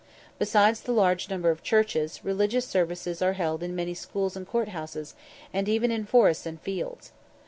[0.39, 5.13] Besides the large number of churches, religious services are held in many schools and courthouses,
[5.53, 7.11] and even in forests and fields.